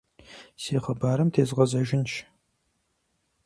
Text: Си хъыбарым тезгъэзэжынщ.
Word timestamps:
Си 0.61 0.75
хъыбарым 0.83 1.29
тезгъэзэжынщ. 1.33 2.13